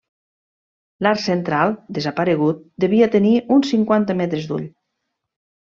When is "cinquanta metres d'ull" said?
3.77-4.67